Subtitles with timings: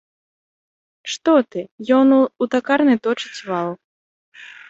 [1.15, 1.59] Што ты,
[1.99, 3.69] ён у такарнай точыць вал.